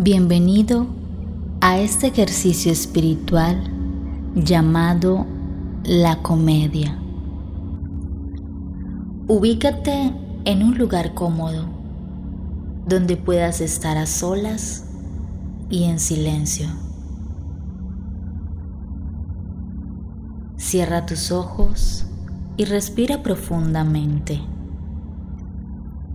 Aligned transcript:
Bienvenido 0.00 0.86
a 1.60 1.80
este 1.80 2.06
ejercicio 2.06 2.70
espiritual 2.70 3.60
llamado 4.36 5.26
la 5.82 6.22
comedia. 6.22 6.96
Ubícate 9.26 10.14
en 10.44 10.62
un 10.62 10.78
lugar 10.78 11.14
cómodo 11.14 11.68
donde 12.86 13.16
puedas 13.16 13.60
estar 13.60 13.96
a 13.96 14.06
solas 14.06 14.84
y 15.68 15.82
en 15.82 15.98
silencio. 15.98 16.68
Cierra 20.58 21.06
tus 21.06 21.32
ojos 21.32 22.06
y 22.56 22.66
respira 22.66 23.24
profundamente. 23.24 24.42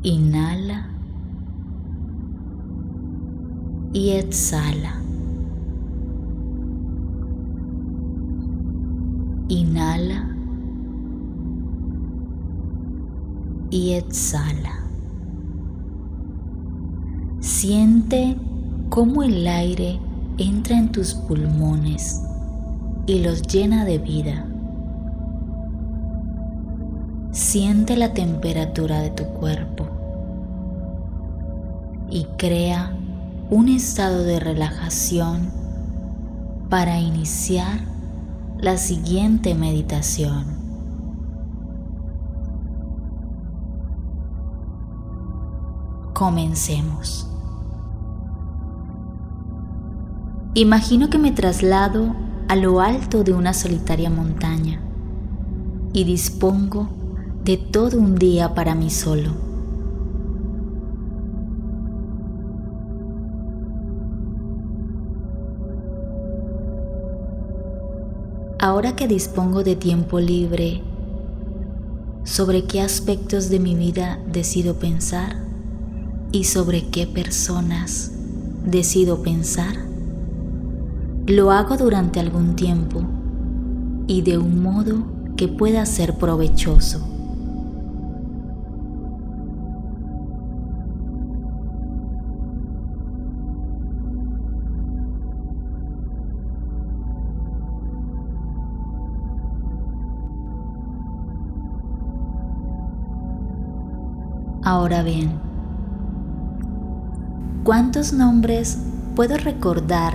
Inhala 0.04 0.93
y 3.94 4.10
exhala. 4.12 5.00
Inhala 9.48 10.36
y 13.70 13.94
exhala. 13.94 14.80
Siente 17.40 18.36
cómo 18.90 19.22
el 19.22 19.48
aire 19.48 20.00
entra 20.38 20.78
en 20.78 20.92
tus 20.92 21.14
pulmones 21.14 22.22
y 23.06 23.20
los 23.20 23.44
llena 23.44 23.86
de 23.86 24.00
vida. 24.00 24.48
Siente 27.32 27.96
la 27.96 28.14
temperatura 28.14 29.02
de 29.02 29.12
tu 29.12 29.26
cuerpo 29.26 29.88
y 32.10 32.26
crea 32.38 32.96
un 33.50 33.70
estado 33.70 34.24
de 34.24 34.40
relajación 34.40 35.52
para 36.70 37.00
iniciar 37.00 37.82
la 38.60 38.78
siguiente 38.78 39.54
meditación. 39.56 40.46
Comencemos. 46.14 47.28
Imagino 50.56 51.10
que 51.10 51.18
me 51.18 51.32
traslado 51.32 52.16
a 52.48 52.56
lo 52.56 52.80
alto 52.80 53.24
de 53.24 53.34
una 53.34 53.54
solitaria 53.54 54.10
montaña 54.10 54.80
y 55.92 56.04
dispongo 56.06 56.90
de 57.44 57.58
todo 57.58 57.98
un 57.98 58.16
día 58.16 58.54
para 58.56 58.76
mí 58.76 58.90
solo. 58.90 59.53
Ahora 68.64 68.96
que 68.96 69.10
dispongo 69.10 69.62
de 69.66 69.76
tiempo 69.76 70.22
libre, 70.22 70.82
¿sobre 72.24 72.64
qué 72.64 72.80
aspectos 72.80 73.50
de 73.50 73.60
mi 73.60 73.76
vida 73.76 74.20
decido 74.26 74.76
pensar? 74.76 75.36
¿Y 76.32 76.46
sobre 76.46 76.88
qué 76.88 77.06
personas 77.06 78.14
decido 78.66 79.22
pensar? 79.22 79.76
Lo 81.28 81.52
hago 81.52 81.76
durante 81.76 82.22
algún 82.22 82.56
tiempo 82.56 83.02
y 84.08 84.22
de 84.22 84.38
un 84.38 84.64
modo 84.64 85.08
que 85.36 85.50
pueda 85.50 85.86
ser 85.86 86.18
provechoso. 86.18 87.13
Ahora 104.66 105.04
bien, 105.04 105.34
¿cuántos 107.66 108.14
nombres 108.14 108.78
puedo 109.14 109.36
recordar 109.36 110.14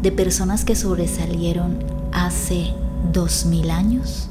de 0.00 0.10
personas 0.10 0.64
que 0.64 0.74
sobresalieron 0.74 1.76
hace 2.10 2.72
dos 3.12 3.44
mil 3.44 3.70
años? 3.70 4.30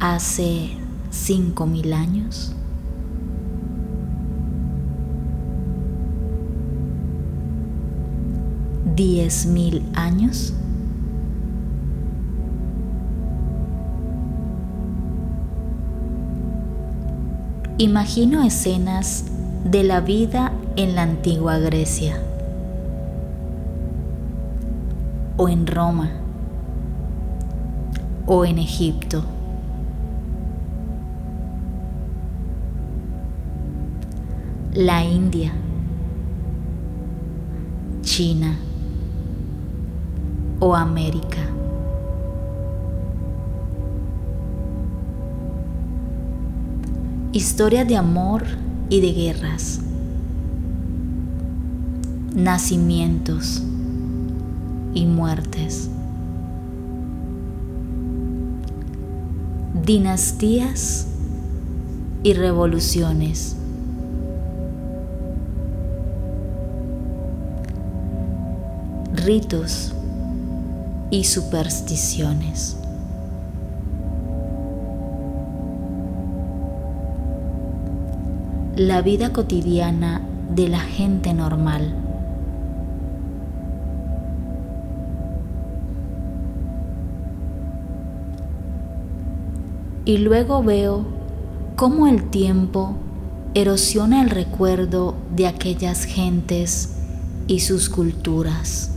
¿Hace 0.00 0.70
cinco 1.10 1.66
mil 1.66 1.92
años? 1.92 2.54
¿Diez 8.94 9.44
mil 9.44 9.82
años? 9.94 10.54
Imagino 17.78 18.42
escenas 18.42 19.26
de 19.64 19.84
la 19.84 20.00
vida 20.00 20.50
en 20.76 20.94
la 20.94 21.02
antigua 21.02 21.58
Grecia 21.58 22.18
o 25.36 25.50
en 25.50 25.66
Roma 25.66 26.10
o 28.24 28.46
en 28.46 28.58
Egipto. 28.58 29.22
La 34.72 35.04
India, 35.04 35.52
China 38.00 38.56
o 40.60 40.74
América. 40.74 41.55
Historia 47.36 47.84
de 47.84 47.98
amor 47.98 48.44
y 48.88 49.02
de 49.02 49.12
guerras. 49.12 49.80
Nacimientos 52.34 53.62
y 54.94 55.04
muertes. 55.04 55.90
Dinastías 59.84 61.08
y 62.22 62.32
revoluciones. 62.32 63.54
Ritos 69.12 69.92
y 71.10 71.24
supersticiones. 71.24 72.78
La 78.76 79.00
vida 79.00 79.32
cotidiana 79.32 80.20
de 80.54 80.68
la 80.68 80.80
gente 80.80 81.32
normal. 81.32 81.94
Y 90.04 90.18
luego 90.18 90.62
veo 90.62 91.06
cómo 91.74 92.06
el 92.06 92.28
tiempo 92.28 92.96
erosiona 93.54 94.20
el 94.20 94.28
recuerdo 94.28 95.14
de 95.34 95.46
aquellas 95.46 96.04
gentes 96.04 96.98
y 97.46 97.60
sus 97.60 97.88
culturas. 97.88 98.95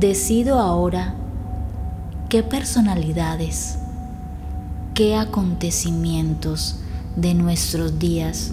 Decido 0.00 0.58
ahora 0.58 1.14
qué 2.30 2.42
personalidades, 2.42 3.76
qué 4.94 5.14
acontecimientos 5.14 6.76
de 7.16 7.34
nuestros 7.34 7.98
días 7.98 8.52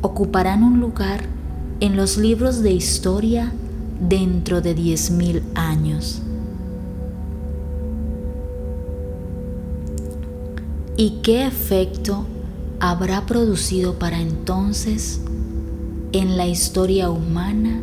ocuparán 0.00 0.62
un 0.64 0.80
lugar 0.80 1.24
en 1.80 1.94
los 1.94 2.16
libros 2.16 2.62
de 2.62 2.72
historia 2.72 3.52
dentro 4.00 4.62
de 4.62 4.74
10.000 4.74 5.42
años. 5.54 6.22
¿Y 10.96 11.18
qué 11.22 11.46
efecto 11.46 12.24
habrá 12.80 13.26
producido 13.26 13.98
para 13.98 14.22
entonces 14.22 15.20
en 16.12 16.38
la 16.38 16.46
historia 16.46 17.10
humana 17.10 17.82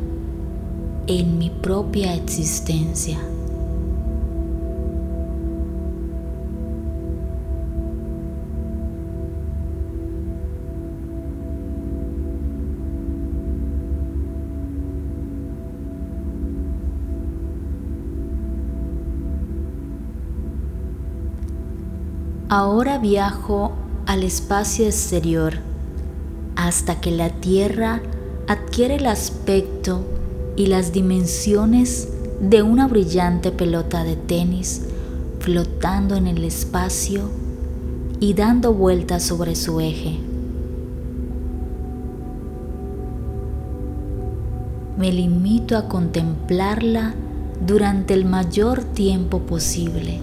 en 1.07 1.37
mi 1.37 1.49
propia 1.49 2.15
existencia. 2.15 3.19
Ahora 22.47 22.99
viajo 22.99 23.73
al 24.05 24.23
espacio 24.23 24.85
exterior 24.85 25.55
hasta 26.55 27.01
que 27.01 27.11
la 27.11 27.29
Tierra 27.29 28.01
adquiere 28.47 28.95
el 28.95 29.07
aspecto 29.07 30.14
y 30.55 30.67
las 30.67 30.93
dimensiones 30.93 32.09
de 32.39 32.61
una 32.61 32.87
brillante 32.87 33.51
pelota 33.51 34.03
de 34.03 34.15
tenis 34.15 34.83
flotando 35.39 36.15
en 36.15 36.27
el 36.27 36.43
espacio 36.43 37.29
y 38.19 38.33
dando 38.33 38.73
vueltas 38.73 39.23
sobre 39.23 39.55
su 39.55 39.79
eje. 39.79 40.17
Me 44.97 45.11
limito 45.11 45.77
a 45.77 45.87
contemplarla 45.89 47.13
durante 47.65 48.13
el 48.13 48.25
mayor 48.25 48.83
tiempo 48.83 49.39
posible, 49.39 50.19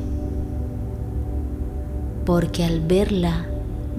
porque 2.25 2.65
al 2.65 2.81
verla 2.81 3.47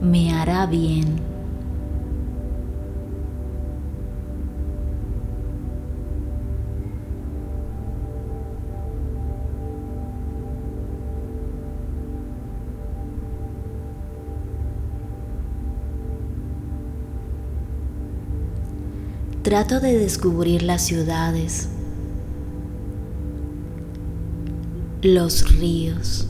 me 0.01 0.33
hará 0.33 0.65
bien. 0.65 1.32
Trato 19.53 19.79
de 19.79 19.99
descubrir 19.99 20.63
las 20.63 20.81
ciudades, 20.81 21.69
los 25.03 25.55
ríos, 25.59 26.27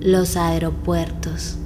los 0.00 0.36
aeropuertos, 0.36 1.56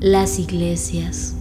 las 0.00 0.38
iglesias, 0.38 1.34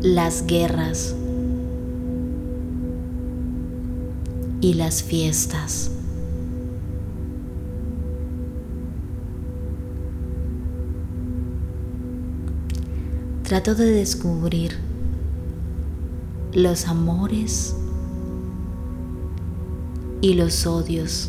las 0.00 0.46
guerras 0.46 1.12
y 4.60 4.74
las 4.74 5.02
fiestas. 5.02 5.93
Trato 13.44 13.74
de 13.74 13.90
descubrir 13.90 14.78
los 16.54 16.88
amores 16.88 17.76
y 20.22 20.32
los 20.32 20.66
odios 20.66 21.28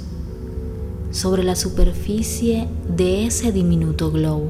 sobre 1.12 1.44
la 1.44 1.58
superficie 1.58 2.70
de 2.88 3.26
ese 3.26 3.52
diminuto 3.52 4.12
globo. 4.12 4.50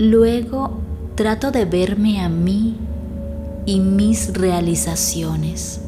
Luego 0.00 0.80
trato 1.14 1.52
de 1.52 1.64
verme 1.64 2.20
a 2.20 2.28
mí 2.28 2.76
y 3.66 3.80
mis 3.80 4.32
realizaciones. 4.32 5.80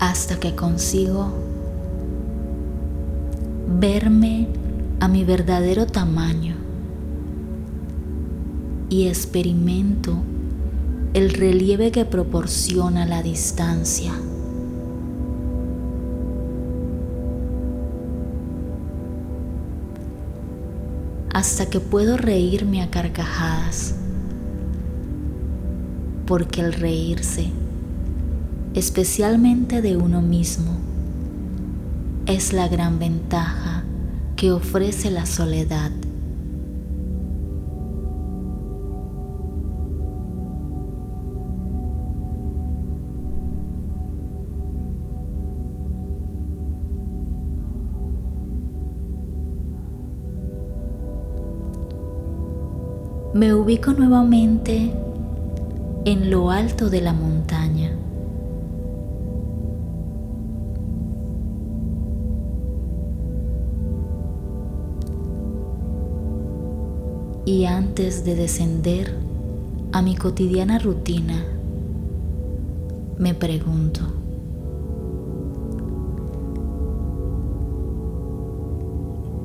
hasta 0.00 0.40
que 0.40 0.56
consigo 0.56 1.28
verme 3.78 4.48
a 4.98 5.08
mi 5.08 5.24
verdadero 5.24 5.86
tamaño 5.86 6.56
y 8.88 9.06
experimento 9.06 10.16
el 11.12 11.30
relieve 11.30 11.90
que 11.90 12.04
proporciona 12.04 13.04
la 13.04 13.22
distancia. 13.22 14.12
Hasta 21.32 21.66
que 21.66 21.80
puedo 21.80 22.16
reírme 22.16 22.82
a 22.82 22.90
carcajadas, 22.90 23.94
porque 26.26 26.60
el 26.60 26.72
reírse, 26.72 27.50
especialmente 28.74 29.82
de 29.82 29.96
uno 29.96 30.20
mismo, 30.20 30.78
es 32.26 32.52
la 32.52 32.68
gran 32.68 33.00
ventaja 33.00 33.82
que 34.36 34.52
ofrece 34.52 35.10
la 35.10 35.26
soledad. 35.26 35.90
Me 53.32 53.54
ubico 53.54 53.92
nuevamente 53.92 54.92
en 56.04 56.30
lo 56.30 56.50
alto 56.50 56.90
de 56.90 57.00
la 57.00 57.12
montaña. 57.12 57.92
Y 67.44 67.64
antes 67.66 68.24
de 68.24 68.34
descender 68.34 69.14
a 69.92 70.02
mi 70.02 70.16
cotidiana 70.16 70.78
rutina, 70.78 71.44
me 73.18 73.34
pregunto, 73.34 74.00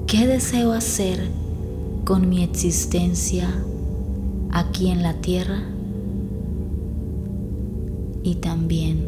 ¿qué 0.08 0.28
deseo 0.28 0.72
hacer 0.72 1.20
con 2.04 2.30
mi 2.30 2.44
existencia 2.44 3.48
aquí 4.52 4.90
en 4.90 5.04
la 5.04 5.14
tierra 5.14 5.64
y 8.24 8.36
también 8.36 9.06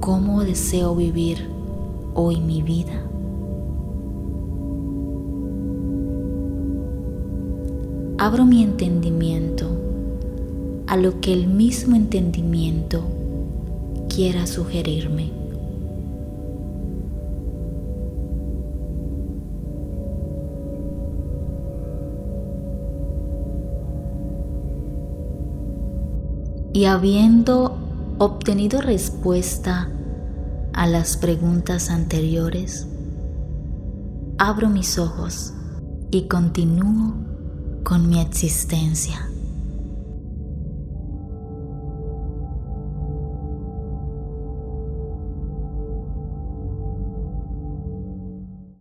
cómo 0.00 0.42
deseo 0.42 0.94
vivir 0.94 1.38
hoy 2.14 2.40
mi 2.40 2.62
vida. 2.62 3.02
Abro 8.18 8.46
mi 8.46 8.62
entendimiento 8.62 9.68
a 10.86 10.96
lo 10.96 11.20
que 11.20 11.32
el 11.32 11.48
mismo 11.48 11.96
entendimiento 11.96 13.02
quiera 14.08 14.46
sugerirme. 14.46 15.45
Y 26.76 26.84
habiendo 26.84 27.78
obtenido 28.18 28.82
respuesta 28.82 29.88
a 30.74 30.86
las 30.86 31.16
preguntas 31.16 31.88
anteriores, 31.88 32.86
abro 34.36 34.68
mis 34.68 34.98
ojos 34.98 35.54
y 36.10 36.28
continúo 36.28 37.14
con 37.82 38.10
mi 38.10 38.20
existencia. 38.20 39.26